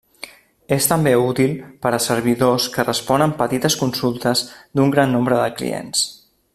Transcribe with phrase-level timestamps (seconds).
[0.77, 1.53] És també útil
[1.85, 4.45] per a servidors que responen petites consultes
[4.81, 6.07] d'un gran nombre de clients.